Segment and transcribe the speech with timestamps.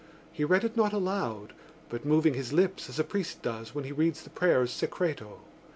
[0.31, 1.53] He read it not aloud,
[1.87, 5.41] but moving his lips as a priest does when he reads the prayers Secreto.